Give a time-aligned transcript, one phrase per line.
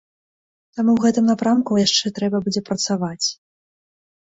[0.77, 3.27] Таму ў гэтым напрамку яшчэ трэба будзе працаваць.